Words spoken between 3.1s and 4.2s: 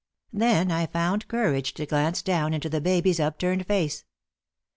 upturned face.